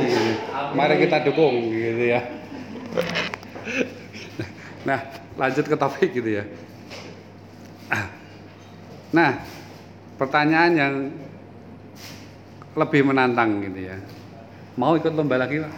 Mari 0.78 1.02
kita 1.02 1.26
dukung 1.26 1.74
gitu 1.74 2.06
ya. 2.06 2.22
Nah, 4.86 5.02
lanjut 5.34 5.66
ke 5.66 5.74
topik 5.74 6.14
gitu 6.14 6.30
ya. 6.30 6.46
Nah, 9.10 9.42
pertanyaan 10.20 10.74
yang 10.78 10.94
lebih 12.76 13.02
menantang 13.02 13.64
gitu 13.66 13.90
ya. 13.90 13.98
Mau 14.76 15.00
ikut 15.00 15.12
lomba 15.16 15.40
lagi, 15.40 15.64
Pak? 15.64 15.74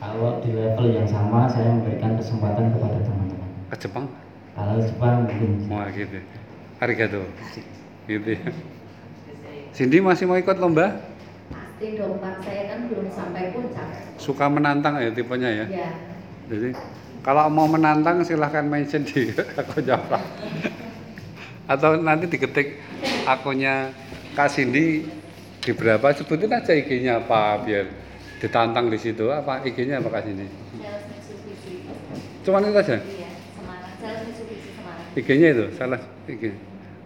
kalau 0.00 0.40
di 0.40 0.56
level 0.56 0.96
yang 0.96 1.04
sama 1.04 1.44
saya 1.44 1.76
memberikan 1.76 2.16
kesempatan 2.16 2.72
kepada 2.72 3.04
teman-teman 3.04 3.48
Ke 3.68 3.76
Jepang? 3.76 4.08
kalau 4.56 4.80
Jepang 4.80 5.28
mungkin 5.28 5.68
Wah, 5.68 5.92
gitu. 5.92 6.18
Arigato. 6.80 7.20
Gitu 8.08 8.28
ya. 8.32 8.40
Cindy 9.76 10.00
masih 10.00 10.24
mau 10.24 10.40
ikut 10.40 10.56
lomba? 10.56 10.96
Pasti 11.52 12.00
dong 12.00 12.16
Pak, 12.16 12.40
saya 12.40 12.62
kan 12.72 12.88
belum 12.88 13.06
sampai 13.12 13.52
puncak. 13.52 13.86
Suka 14.16 14.48
menantang 14.48 14.96
ya 14.96 15.12
tipenya 15.12 15.50
ya? 15.52 15.66
Ya. 15.68 15.90
Jadi 16.48 16.72
kalau 17.20 17.52
mau 17.52 17.68
menantang 17.68 18.24
silahkan 18.24 18.64
mention 18.64 19.04
di 19.04 19.36
akun 19.60 19.84
Jafra. 19.84 20.16
Atau 21.68 22.00
nanti 22.00 22.24
diketik 22.24 22.80
akunnya 23.28 23.92
Kak 24.32 24.48
Cindy 24.48 25.04
di 25.60 25.76
berapa 25.76 26.16
sebutin 26.16 26.56
aja 26.56 26.72
IG-nya 26.72 27.20
apa 27.20 27.60
biar 27.60 27.84
ditantang 28.40 28.88
di 28.88 28.96
situ 28.96 29.28
apa 29.28 29.60
IG-nya 29.60 30.00
apa? 30.00 30.08
Sales 30.24 30.40
Mitsubishi. 31.12 31.84
Cuman 32.40 32.64
itu 32.64 32.80
aja. 32.80 32.96
Iya. 32.96 33.28
IG-nya 35.20 35.48
itu 35.52 35.64
salah 35.76 36.00
IG. 36.24 36.54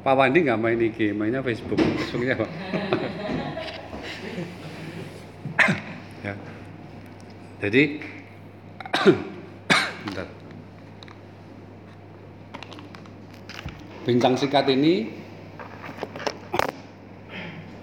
Pak 0.05 0.15
Wandi 0.15 0.45
nggak 0.45 0.61
main 0.61 0.77
IG, 0.77 1.17
mainnya 1.17 1.41
Facebook. 1.41 1.81
Facebooknya 1.81 2.37
apa? 2.37 2.47
ya. 6.29 6.35
Jadi 7.65 7.83
bentar. 10.05 10.29
Bincang 14.05 14.37
singkat 14.37 14.69
ini 14.69 15.24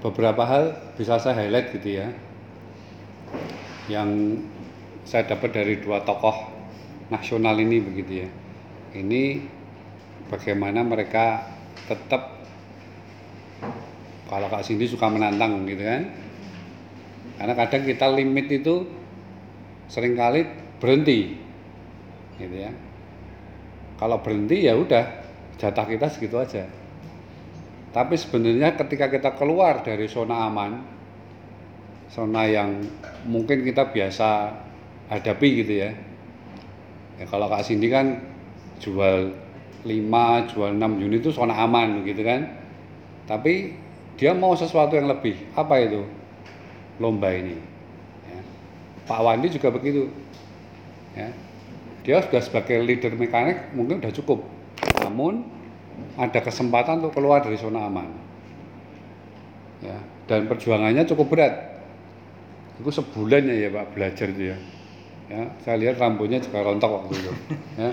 beberapa 0.01 0.43
hal 0.43 0.63
bisa 0.97 1.21
saya 1.21 1.37
highlight 1.37 1.71
gitu 1.77 2.01
ya. 2.01 2.09
Yang 3.87 4.41
saya 5.05 5.29
dapat 5.29 5.53
dari 5.53 5.77
dua 5.79 6.01
tokoh 6.01 6.49
nasional 7.13 7.57
ini 7.61 7.77
begitu 7.79 8.25
ya. 8.25 8.29
Ini 8.97 9.23
bagaimana 10.27 10.83
mereka 10.83 11.45
tetap 11.85 12.41
kalau 14.31 14.47
Kak 14.47 14.63
Cindy 14.63 14.87
suka 14.87 15.11
menantang 15.11 15.67
gitu 15.67 15.83
kan 15.83 16.07
karena 17.35 17.53
kadang 17.57 17.83
kita 17.83 18.07
limit 18.15 18.47
itu 18.47 18.87
sering 19.91 20.15
kali 20.15 20.47
berhenti 20.79 21.35
gitu 22.39 22.55
ya 22.55 22.71
kalau 23.99 24.23
berhenti 24.23 24.71
ya 24.71 24.79
udah 24.79 25.03
jatah 25.59 25.83
kita 25.83 26.07
segitu 26.07 26.39
aja 26.39 26.63
tapi 27.91 28.15
sebenarnya 28.15 28.75
ketika 28.80 29.12
kita 29.12 29.36
keluar 29.36 29.84
dari 29.84 30.08
zona 30.08 30.47
aman 30.47 30.71
zona 32.12 32.47
yang 32.47 32.84
mungkin 33.27 33.63
kita 33.63 33.91
biasa 33.91 34.51
hadapi 35.12 35.47
gitu 35.63 35.73
ya 35.88 35.91
ya 37.19 37.25
kalau 37.27 37.51
Kak 37.51 37.67
Cindy 37.67 37.91
kan 37.91 38.32
jual 38.82 39.30
5, 39.86 40.49
jual 40.54 40.71
6 40.77 41.06
unit 41.06 41.21
itu 41.21 41.34
zona 41.34 41.58
aman 41.58 42.06
gitu 42.06 42.21
kan. 42.21 42.49
Tapi 43.25 43.73
dia 44.17 44.34
mau 44.38 44.54
sesuatu 44.54 44.93
yang 44.93 45.10
lebih. 45.10 45.38
Apa 45.58 45.82
itu? 45.82 46.06
Lomba 47.01 47.34
ini. 47.34 47.58
Ya. 48.30 48.39
Pak 49.10 49.19
Wandi 49.21 49.47
juga 49.49 49.73
begitu. 49.73 50.10
Ya. 51.17 51.30
Dia 52.01 52.21
sudah 52.25 52.41
sebagai 52.41 52.82
leader 52.82 53.13
mekanik 53.17 53.73
mungkin 53.73 54.01
sudah 54.01 54.13
cukup. 54.13 54.39
Namun 55.01 55.45
ada 56.17 56.39
kesempatan 56.39 57.04
untuk 57.04 57.17
keluar 57.17 57.43
dari 57.43 57.58
zona 57.60 57.88
aman. 57.88 58.08
Ya. 59.82 59.97
Dan 60.30 60.47
perjuangannya 60.47 61.04
cukup 61.10 61.27
berat. 61.34 61.54
Itu 62.80 62.89
sebulan 62.89 63.45
ya, 63.45 63.56
ya 63.67 63.69
Pak 63.69 63.86
belajar 63.93 64.27
itu 64.32 64.43
ya. 64.56 64.58
Ya, 65.32 65.47
saya 65.63 65.80
lihat 65.80 65.95
rambutnya 65.95 66.43
juga 66.43 66.60
rontok 66.60 66.91
waktu 66.91 67.13
itu. 67.15 67.32
Ya 67.80 67.91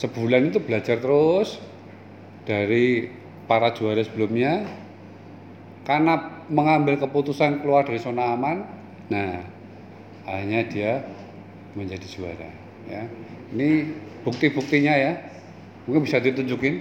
sebulan 0.00 0.48
itu 0.48 0.58
belajar 0.64 0.96
terus 0.96 1.60
dari 2.48 3.12
para 3.44 3.76
juara 3.76 4.00
sebelumnya 4.00 4.64
karena 5.84 6.40
mengambil 6.48 6.96
keputusan 6.96 7.60
keluar 7.60 7.84
dari 7.84 8.00
zona 8.00 8.32
aman 8.32 8.64
nah 9.12 9.44
akhirnya 10.24 10.60
dia 10.72 10.92
menjadi 11.76 12.06
juara 12.08 12.48
ya 12.88 13.04
ini 13.52 13.92
bukti-buktinya 14.24 14.94
ya 14.96 15.12
mungkin 15.84 16.08
bisa 16.08 16.16
ditunjukin 16.16 16.80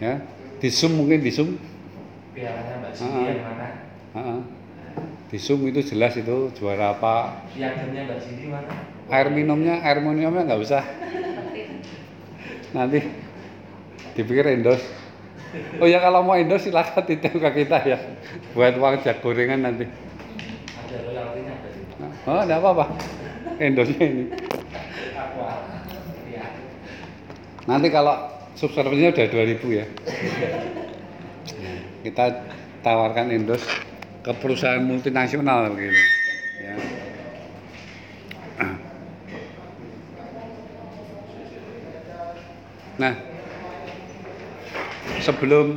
ya. 0.00 0.20
Di 0.56 0.68
zoom 0.72 0.96
mungkin 0.96 1.20
di 1.20 1.30
zoom. 1.32 1.60
Pialanya 2.32 2.74
Mbak. 2.80 2.92
Cindy 2.96 3.22
yang 3.28 3.40
mana? 3.44 3.68
Di 5.26 5.38
zoom 5.40 5.66
itu 5.68 5.80
jelas 5.84 6.16
itu 6.16 6.52
juara 6.56 6.96
apa. 6.96 7.44
Piagamnya 7.52 8.08
Mbak 8.08 8.18
Cindy 8.24 8.46
mana? 8.48 8.96
air 9.06 9.30
minumnya 9.30 9.78
air 9.86 10.02
minumnya 10.02 10.42
nggak 10.42 10.60
usah. 10.60 10.82
Nanti 12.74 13.00
dipikir 14.18 14.50
endorse. 14.50 14.84
Oh 15.80 15.86
ya 15.86 16.02
kalau 16.02 16.26
mau 16.26 16.34
endorse 16.34 16.68
silakan 16.68 17.04
titip 17.06 17.38
ke 17.38 17.50
kita 17.64 17.78
ya. 17.86 17.98
Buat 18.52 18.76
uang 18.76 19.04
jak 19.06 19.22
gorengan 19.22 19.62
nanti. 19.62 19.86
Ada 19.86 20.96
royaltinya 21.06 21.54
oh 22.26 22.42
enggak 22.42 22.60
apa-apa. 22.60 22.84
Endorse 23.62 23.96
ini. 23.96 24.24
Iya. 26.26 26.44
nanti 27.70 27.88
kalau 27.88 28.35
subscribernya 28.56 29.12
udah 29.12 29.26
2000 29.28 29.78
ya. 29.78 29.86
Kita 32.02 32.24
ditawarkan 32.80 33.34
endos 33.34 33.62
ke 34.24 34.32
perusahaan 34.40 34.82
multinasional 34.82 35.70
gitu 35.76 36.02
ya. 36.62 36.74
Nah 42.96 43.12
sebelum 45.20 45.76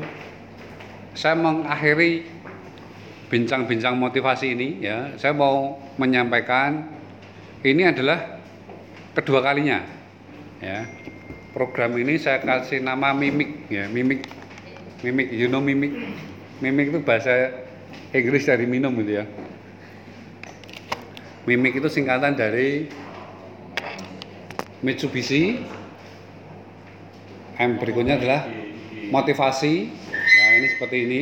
saya 1.18 1.36
mengakhiri 1.36 2.24
bincang-bincang 3.28 4.00
motivasi 4.00 4.56
ini 4.56 4.80
ya 4.80 5.13
saya 5.20 5.36
mau 5.36 5.78
menyampaikan 6.00 6.88
ini 7.62 7.86
adalah 7.86 8.39
kedua 9.13 9.44
kalinya 9.44 9.84
ya 10.63 10.88
program 11.50 11.98
ini 11.98 12.22
saya 12.22 12.42
kasih 12.42 12.82
nama 12.82 13.14
mimik 13.14 13.70
ya 13.70 13.90
mimik. 13.90 14.26
Mimik 15.02 15.28
you 15.32 15.48
know 15.48 15.64
mimik? 15.64 15.96
Mimik 16.60 16.92
itu 16.92 17.00
bahasa 17.02 17.56
Inggris 18.12 18.46
dari 18.46 18.68
minum 18.68 18.94
gitu 19.00 19.24
ya. 19.24 19.26
Mimik 21.48 21.80
itu 21.80 21.88
singkatan 21.90 22.36
dari 22.36 22.92
Mitsubishi. 24.84 25.60
M 27.60 27.76
berikutnya 27.80 28.20
adalah 28.20 28.48
motivasi. 29.12 29.74
Nah 30.14 30.50
ini 30.60 30.68
seperti 30.76 30.98
ini. 31.04 31.22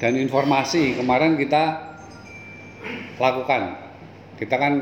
Dan 0.00 0.16
informasi 0.16 0.96
kemarin 0.96 1.36
kita 1.36 1.92
lakukan. 3.20 3.76
Kita 4.40 4.56
kan 4.56 4.72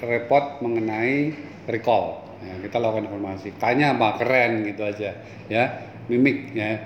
repot 0.00 0.64
mengenai 0.64 1.36
recall 1.68 2.31
ya, 2.42 2.54
kita 2.58 2.76
lakukan 2.82 3.06
informasi. 3.06 3.54
Tanya 3.56 3.94
apa 3.94 4.18
keren 4.18 4.66
gitu 4.66 4.82
aja. 4.82 5.16
Ya 5.46 5.64
mimik 6.10 6.52
ya. 6.52 6.82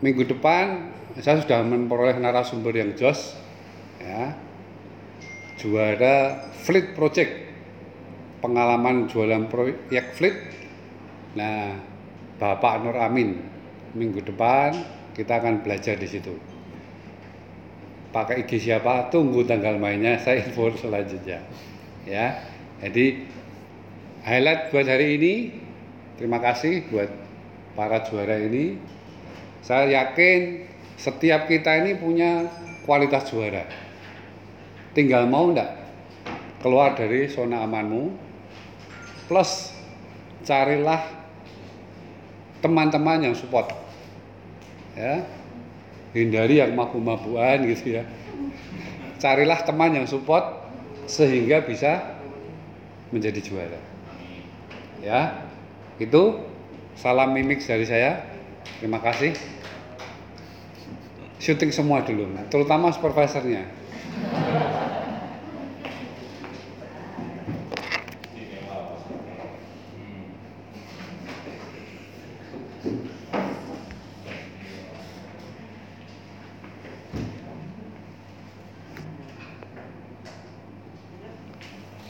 Minggu 0.00 0.24
depan 0.24 0.94
saya 1.18 1.42
sudah 1.42 1.60
memperoleh 1.66 2.16
narasumber 2.16 2.72
yang 2.72 2.94
jos 2.96 3.36
ya. 4.00 4.34
Juara 5.58 6.48
fleet 6.54 6.94
project. 6.94 7.50
Pengalaman 8.38 9.10
jualan 9.10 9.50
proyek 9.50 10.14
fleet. 10.14 10.36
Nah 11.34 11.74
Bapak 12.38 12.86
Nur 12.86 12.94
Amin 13.02 13.42
minggu 13.98 14.22
depan 14.22 14.78
kita 15.18 15.42
akan 15.42 15.66
belajar 15.66 15.98
di 15.98 16.06
situ. 16.06 16.38
Pakai 18.14 18.46
IG 18.46 18.62
siapa? 18.62 19.10
Tunggu 19.10 19.42
tanggal 19.42 19.76
mainnya 19.76 20.16
saya 20.22 20.46
info 20.46 20.70
selanjutnya. 20.78 21.42
Ya 22.06 22.46
jadi 22.78 23.26
highlight 24.28 24.68
buat 24.68 24.84
hari 24.84 25.16
ini. 25.16 25.34
Terima 26.20 26.36
kasih 26.36 26.84
buat 26.92 27.08
para 27.72 28.04
juara 28.04 28.36
ini. 28.36 28.76
Saya 29.64 30.04
yakin 30.04 30.68
setiap 31.00 31.48
kita 31.48 31.80
ini 31.80 31.96
punya 31.96 32.44
kualitas 32.84 33.32
juara. 33.32 33.64
Tinggal 34.92 35.24
mau 35.24 35.48
enggak 35.48 35.80
keluar 36.60 36.92
dari 36.92 37.24
zona 37.32 37.64
amanmu. 37.64 38.12
Plus 39.32 39.72
carilah 40.44 41.00
teman-teman 42.60 43.32
yang 43.32 43.34
support. 43.36 43.72
Ya. 44.92 45.24
Hindari 46.12 46.60
yang 46.60 46.76
mabuk-mabukan 46.76 47.64
gitu 47.68 48.00
ya. 48.00 48.04
Carilah 49.20 49.60
teman 49.64 49.96
yang 49.96 50.06
support 50.08 50.68
sehingga 51.08 51.64
bisa 51.64 52.16
menjadi 53.12 53.40
juara 53.40 53.97
ya 55.02 55.46
itu 55.98 56.42
salam 56.98 57.34
mimik 57.34 57.62
dari 57.62 57.86
saya. 57.86 58.22
Terima 58.78 59.02
kasih. 59.02 59.34
Syuting 61.38 61.70
semua 61.70 62.02
dulu 62.02 62.26
terutama 62.50 62.90
supervisornya 62.90 63.77